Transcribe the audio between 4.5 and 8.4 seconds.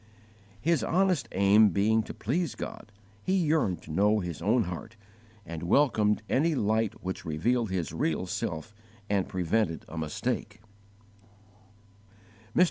heart, and welcomed any light which revealed his real